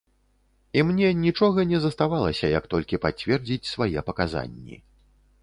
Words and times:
І 0.79 0.83
мне 0.91 1.11
нічога 1.25 1.65
не 1.73 1.81
заставалася, 1.83 2.49
як 2.57 2.65
толькі 2.73 3.01
пацвердзіць 3.05 3.71
свае 3.75 3.99
паказанні. 4.11 4.83